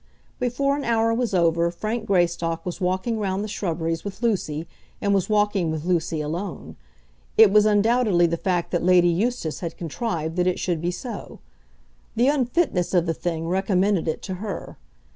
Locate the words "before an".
0.39-0.83